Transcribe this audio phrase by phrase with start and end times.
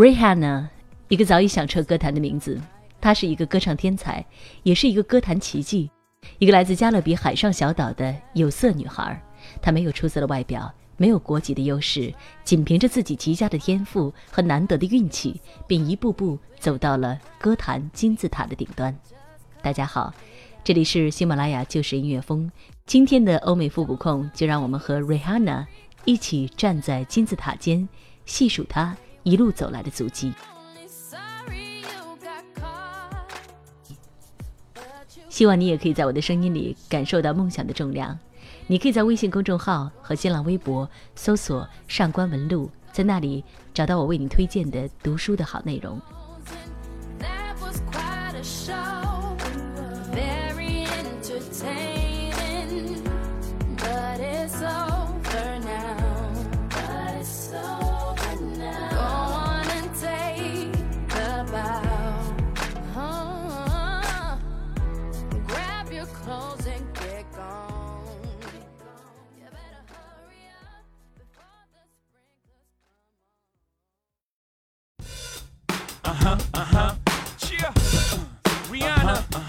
[0.00, 0.66] Rihanna，
[1.08, 2.58] 一个早已响彻歌坛的名字。
[3.02, 4.24] 她是一个歌唱天才，
[4.62, 5.90] 也是一个歌坛奇迹，
[6.38, 9.22] 一个来自加勒比海上小岛的有色女孩。
[9.60, 18.98] 她没有出色的外表，没有国籍的优势，仅凭着自己极佳的天赋和难得的运气，便一步步走到了歌坛金字塔的顶端。
[19.60, 20.14] 大家好，
[20.64, 22.50] 这里是喜马拉雅旧时音乐风。
[22.86, 25.66] 今天的欧美复古控，就让我们和 Rihanna
[26.06, 27.86] 一起站在金字塔尖，
[28.24, 28.96] 细数她。
[29.22, 30.32] 一路走来的足迹。
[35.28, 38.18] 希望你也可以在我的声音里感受到梦想的重量。
[38.66, 43.42] 你可以在微信公众号和新浪微博搜索“上官文露”，在那里
[43.74, 46.00] 找到我为你推荐的读书的好内容。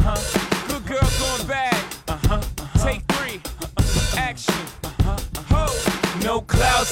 [0.03, 0.41] Uh-huh.
[2.07, 2.81] Uh-huh, uh-huh.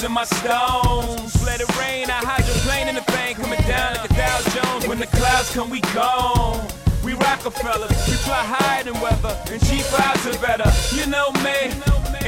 [0.03, 1.43] in my stones.
[1.43, 4.87] Let it rain, I hydroplane in the thing coming down like a Dow Jones.
[4.87, 6.65] When the clouds come, we gone.
[7.03, 10.69] We Rockefellers, we fly higher than weather, and cheap vibes are better.
[10.95, 11.73] You know me,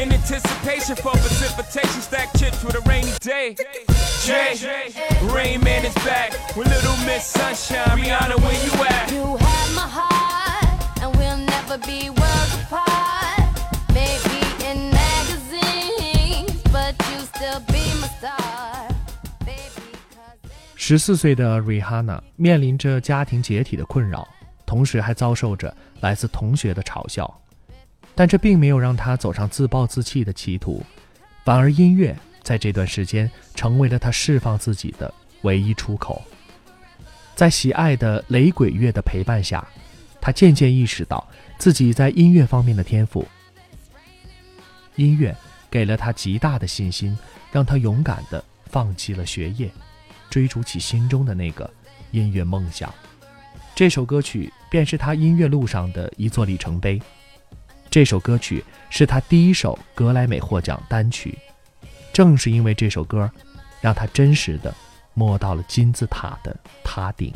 [0.01, 3.55] in anticipation for precipitation, stack chips with a rainy day.
[4.23, 4.57] Jay,
[5.21, 7.97] Rain Man is back with Little Miss Sunshine.
[7.97, 9.11] Rihanna, where you at?
[9.11, 10.40] You have my heart, and we'll
[20.75, 24.27] 十四岁的 Rihanna 面临着家庭解体的困扰，
[24.65, 27.39] 同时还遭受着来自同学的嘲笑，
[28.13, 30.83] 但这并没有让她走上自暴自弃的歧途，
[31.45, 36.21] 反而音乐在这段时间成为了她释放自己的唯一出口。
[37.33, 39.65] 在喜爱的雷鬼乐的陪伴下，
[40.19, 41.25] 她渐渐意识到
[41.61, 43.23] 自己在音乐方面的天赋。
[44.95, 45.35] 音乐
[45.69, 47.15] 给了他极大的信心。
[47.51, 49.69] 让他勇敢地放弃了学业，
[50.29, 51.69] 追逐起心中的那个
[52.11, 52.91] 音乐梦想。
[53.75, 56.97] 这首歌曲便是他音乐路上的一座里程碑。
[57.89, 61.37] 这首歌曲是他第一首格莱美获奖单曲。
[62.13, 63.29] 正是因为这首歌，
[63.81, 64.73] 让他真实的
[65.13, 67.33] 摸到了金字塔的塔顶。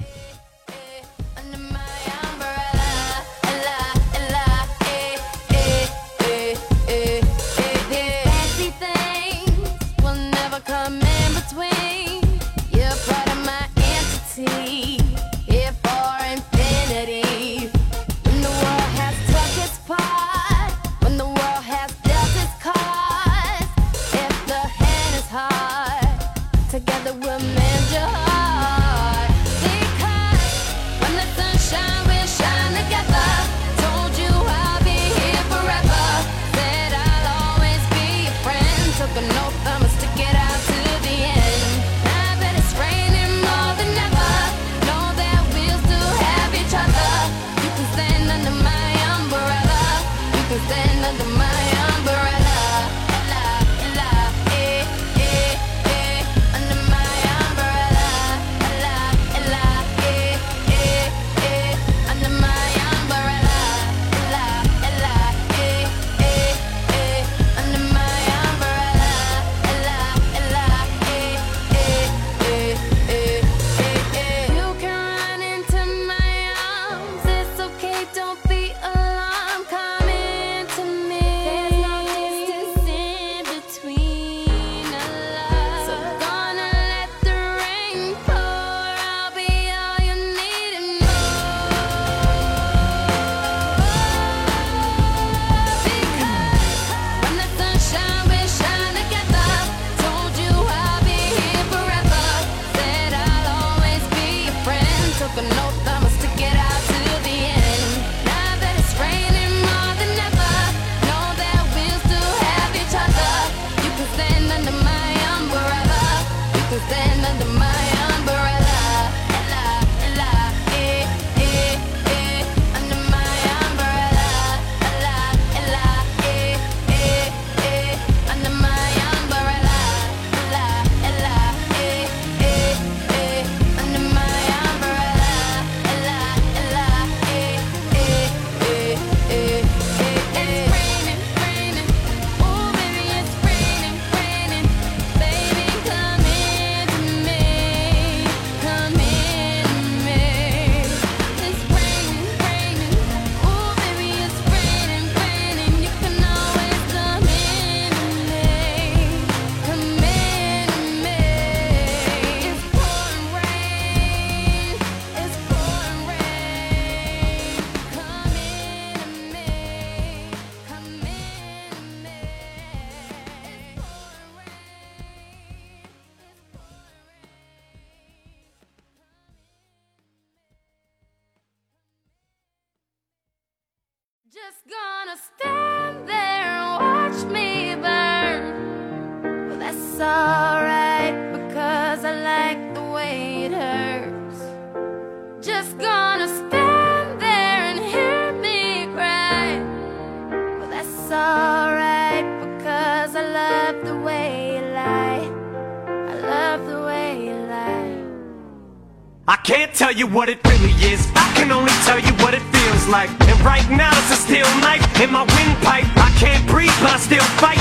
[209.76, 211.06] tell you what it really is.
[211.16, 213.10] I can only tell you what it feels like.
[213.28, 215.86] And right now it's a steel knife in my windpipe.
[215.98, 217.55] I can't breathe, but I still fight.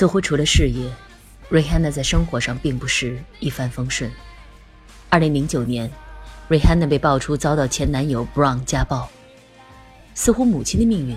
[0.00, 0.90] 似乎除了事业
[1.50, 4.10] ，Rihanna 在生活上并不是一帆风顺。
[5.10, 5.92] 二零零九年
[6.48, 9.10] ，Rihanna 被爆出遭到前男友 Brown 家暴，
[10.14, 11.14] 似乎母亲的命运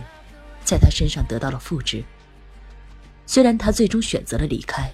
[0.65, 2.03] 在她身上得到了复制。
[3.25, 4.91] 虽然她最终选择了离开，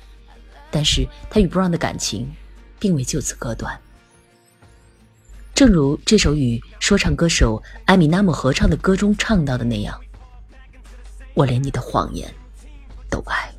[0.70, 2.32] 但是她与 Brown 的感情
[2.78, 3.76] 并未就此割断。
[5.56, 10.00] 正如这首与说唱歌手艾米纳姆合唱的歌中唱到的那样，
[11.34, 12.32] 我连你的谎言
[13.10, 13.52] 都爱。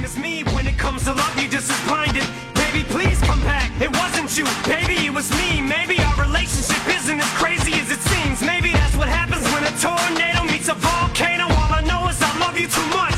[0.00, 1.38] blind as me when it comes to love.
[1.38, 2.24] You just as blinded.
[2.54, 3.70] Baby, please come back.
[3.80, 4.44] It wasn't you.
[4.64, 5.60] Baby, it was me.
[5.60, 8.40] Maybe our relationship isn't as crazy as it seems.
[8.42, 11.44] Maybe that's what happens when a tornado meets a volcano.
[11.44, 13.09] All I know is I love you too much.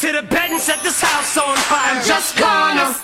[0.00, 1.96] to the bed and set this house on fire.
[1.96, 2.99] I'm just gonna.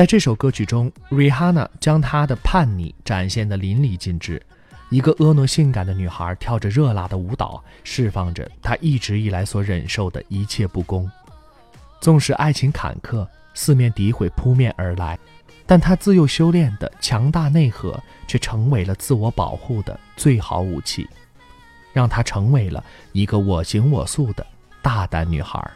[0.00, 4.40] 在这首歌曲中，Rihanna 将她的叛逆展现得淋漓尽致。
[4.88, 11.06] 一个婀娜性感的女孩跳着热辣的舞蹈，释放着她一直以来所忍受的一切不公。
[12.00, 15.18] 纵使爱情坎坷，四面诋毁扑面而来，
[15.66, 21.06] 但她自幼修炼的强大内核却成为了自我保护的最好武器，
[21.92, 24.46] 让她成为了一个我行我素的
[24.80, 25.70] 大胆女孩。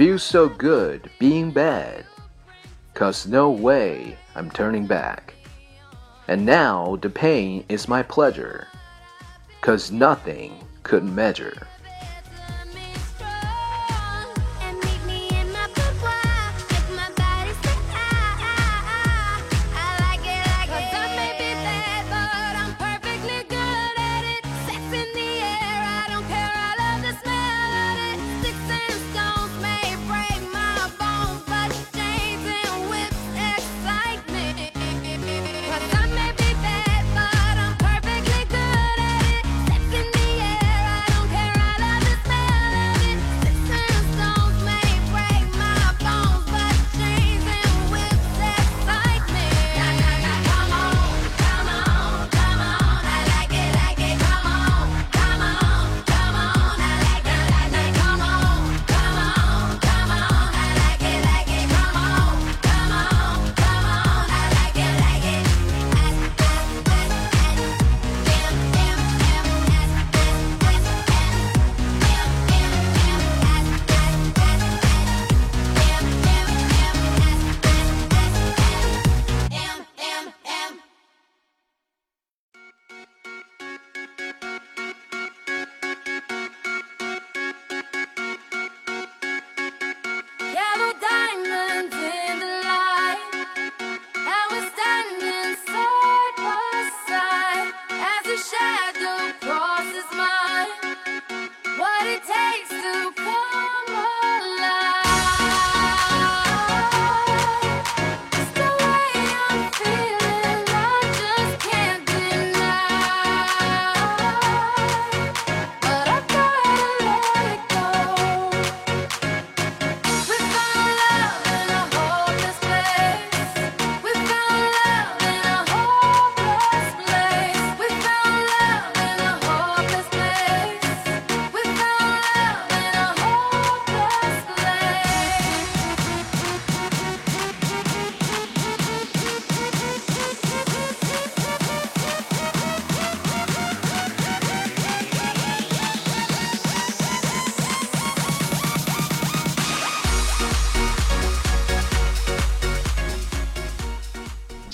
[0.00, 2.06] Feels so good being bad,
[2.94, 5.34] cause no way I'm turning back.
[6.26, 8.66] And now the pain is my pleasure,
[9.60, 10.54] cause nothing
[10.84, 11.68] could measure.“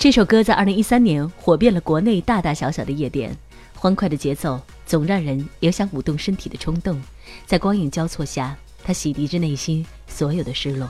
[0.07, 3.35] 这首歌在二零一三年火遍了国内大大小小的夜店，
[3.75, 6.97] 欢快的节奏总让人有想舞动身体的冲动。
[7.45, 10.87] 在光影交错下，它洗涤着内心所有的失落，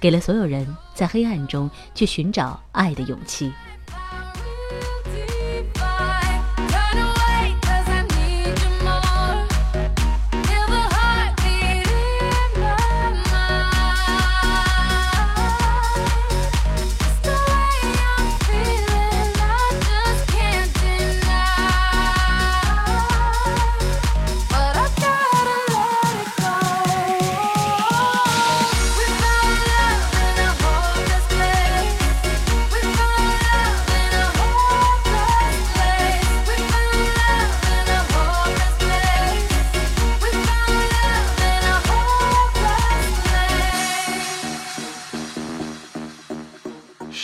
[0.00, 3.52] 给了所有人在黑暗中去寻找爱的勇气。”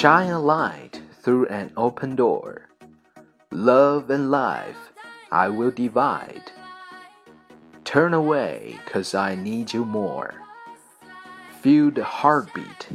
[0.04, 2.68] Shine a light through an open door.
[3.50, 4.92] Love and life
[5.32, 6.52] I will divide.
[7.84, 10.34] Turn away, cause I need you more.
[11.62, 12.88] Feel the heartbeat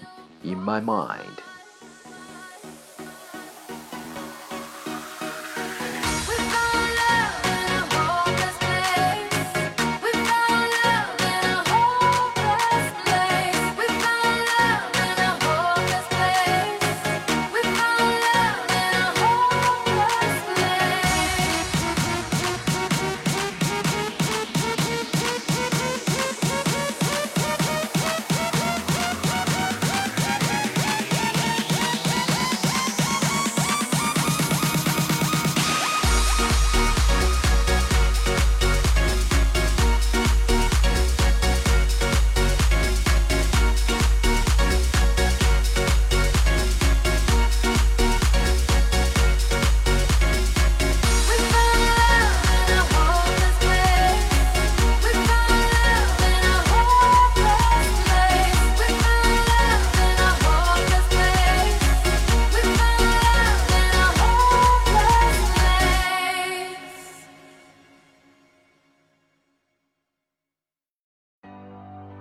[0.43, 1.41] in my mind.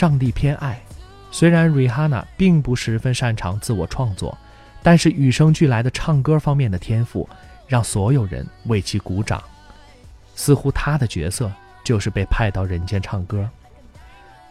[0.00, 0.80] 上帝偏爱。
[1.30, 4.34] 虽然 Rihanna 并不十分擅长自我创作，
[4.82, 7.28] 但是与生俱来的唱歌方面的天赋，
[7.68, 9.42] 让所有人为其鼓掌。
[10.34, 11.52] 似乎她的角色
[11.84, 13.46] 就是被派到人间唱歌。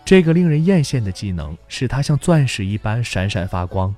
[0.05, 3.91] 这个令人艳羡的技能，使她像钻石一般闪闪发光。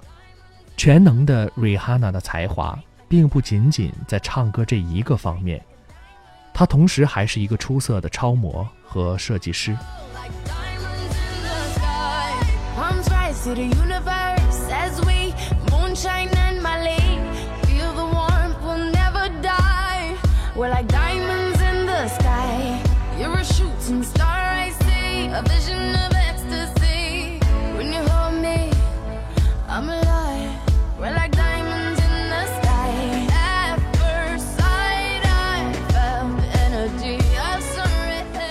[0.77, 5.61] 全能的 Rihanna 的才华，并不仅仅在唱歌这一个方面，
[6.53, 9.75] 她同时还是一个出色的超模和设计师。
[13.43, 15.33] To the universe as we
[15.71, 17.01] moonshine and Mali.
[17.65, 20.15] Feel the warmth, we'll never die.
[20.55, 22.79] We're like diamonds in the sky.
[23.17, 25.25] You're a shooting star, I see.
[25.33, 27.39] A vision of ecstasy.
[27.75, 28.71] When you hold me,
[29.67, 30.51] I'm alive.
[30.99, 33.27] We're like diamonds in the sky.
[33.33, 37.15] At first sight, I felt the energy
[37.49, 38.45] of sun rays.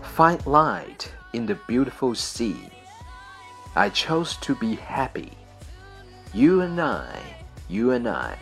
[0.00, 2.70] Find light in the beautiful sea.
[3.76, 5.32] I chose to be happy.
[6.34, 7.20] You and I,
[7.68, 8.36] you and I,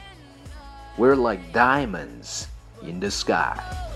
[0.96, 2.48] we're like diamonds
[2.82, 3.87] in the sky.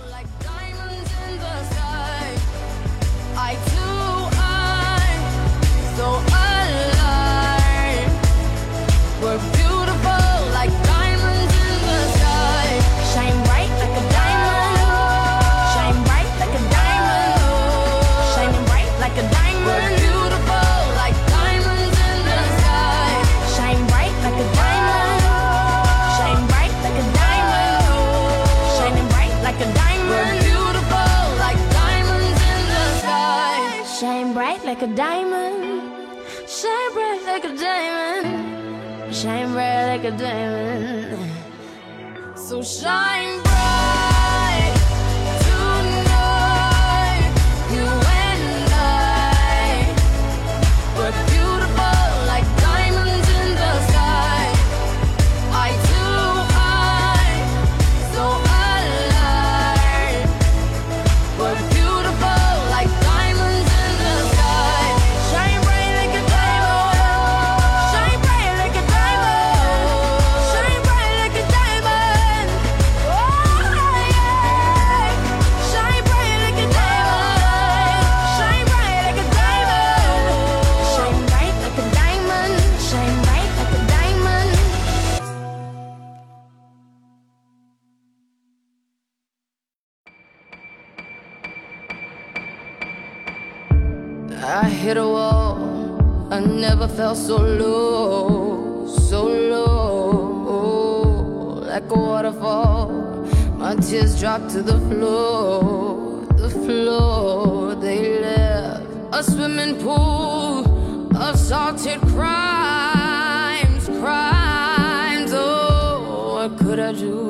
[109.23, 115.31] A swimming pool of salted crimes, crimes.
[115.33, 117.29] Oh, what could I do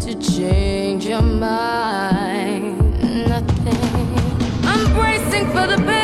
[0.00, 2.80] to change your mind?
[3.28, 3.78] Nothing.
[4.64, 5.95] I'm bracing for the pain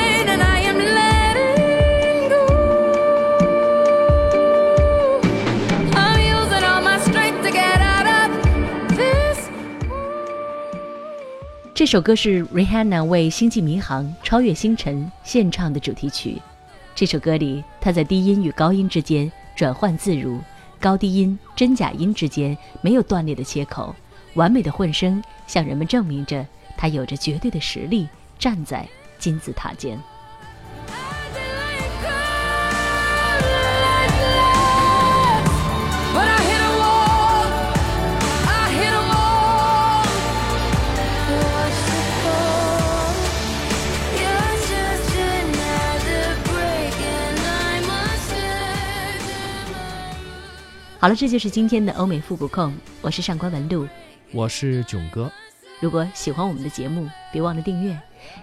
[11.92, 16.40] 这首歌是 Rihanna 为《星际迷航：超越星辰》献唱的主题曲。
[16.94, 20.40] 这首歌里，她在低音与高音之间转换自如，
[20.80, 23.94] 高低音、真假音之间没有断裂的切口，
[24.32, 26.46] 完美的混声向人们证明着
[26.78, 30.00] 她有着绝对的实力，站在金字塔尖。
[51.01, 53.87] 好了，这就是今天的欧美复古控，我是上官文露。
[54.31, 55.31] 我是囧哥。
[55.79, 57.95] 如果喜欢我们的节目，别忘了订阅。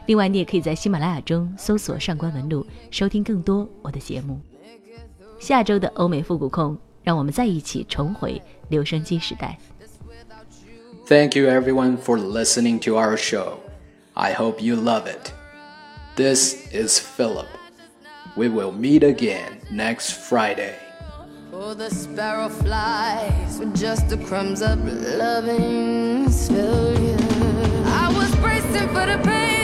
[0.07, 4.41] 另外，你也可以在喜马拉雅中搜索“上官文露”，收听更多我的节目。
[5.41, 9.59] 下周的欧美复古控，让我们再一起重回留声机时代。
[11.07, 13.59] Thank you everyone for listening to our show.
[14.15, 15.33] I hope you love it.
[16.17, 17.49] This is Philip.
[18.37, 20.75] We will meet again next Friday.
[21.52, 27.18] Oh, the sparrow flies with just the crumbs of loving's failure.
[27.86, 29.59] I was bracing for the pain